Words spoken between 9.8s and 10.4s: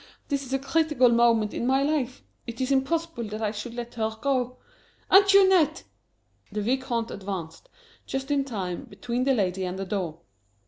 door.